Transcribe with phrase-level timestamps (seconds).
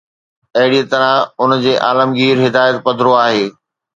[0.59, 3.45] اهڙيء طرح، ان جي عالمگير هدايت پڌرو آهي.